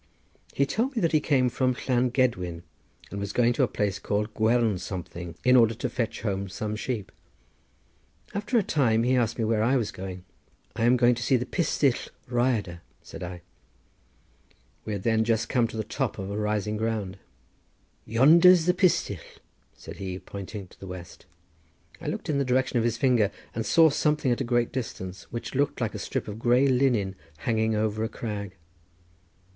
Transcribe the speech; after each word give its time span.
He 0.55 0.65
told 0.65 0.95
me 0.95 1.01
that 1.03 1.11
he 1.11 1.19
came 1.19 1.47
from 1.47 1.75
Llan 1.87 2.09
Gedwin, 2.09 2.63
and 3.11 3.19
was 3.19 3.31
going 3.31 3.53
to 3.53 3.61
a 3.61 3.67
place 3.67 3.99
called 3.99 4.33
Gwern 4.33 4.79
something 4.79 5.35
in 5.43 5.55
order 5.55 5.75
to 5.75 5.89
fetch 5.89 6.21
home 6.21 6.49
some 6.49 6.75
sheep. 6.75 7.11
After 8.33 8.57
a 8.57 8.63
time 8.63 9.03
he 9.03 9.15
asked 9.15 9.37
me 9.37 9.43
where 9.45 9.61
I 9.61 9.77
was 9.77 9.91
going. 9.91 10.25
"I 10.75 10.85
am 10.85 10.97
going 10.97 11.13
to 11.13 11.21
see 11.21 11.35
the 11.37 11.45
Pistyll 11.45 12.09
Rhyadr," 12.27 12.79
said 13.03 13.21
I. 13.21 13.43
We 14.85 14.93
had 14.93 15.03
then 15.03 15.23
just 15.23 15.49
come 15.49 15.67
to 15.67 15.77
the 15.77 15.83
top 15.83 16.17
of 16.17 16.31
a 16.31 16.35
rising 16.35 16.77
ground. 16.77 17.19
"Yonder's 18.03 18.65
the 18.65 18.73
Pistyll!" 18.73 19.21
said 19.75 19.97
he, 19.97 20.17
pointing 20.17 20.65
to 20.69 20.79
the 20.79 20.87
west. 20.87 21.27
I 22.01 22.07
looked 22.07 22.27
in 22.27 22.39
the 22.39 22.43
direction 22.43 22.79
of 22.79 22.85
his 22.85 22.97
finger, 22.97 23.29
and 23.53 23.67
saw 23.67 23.91
something 23.91 24.31
at 24.31 24.41
a 24.41 24.45
great 24.45 24.71
distance, 24.71 25.31
which 25.31 25.53
looked 25.53 25.79
like 25.79 25.93
a 25.93 25.99
strip 25.99 26.27
of 26.27 26.39
grey 26.39 26.67
linen, 26.67 27.13
hanging 27.45 27.75
over 27.75 28.03
a 28.03 28.09
crag. 28.09 28.55